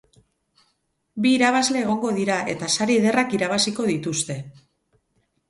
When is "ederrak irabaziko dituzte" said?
3.03-4.41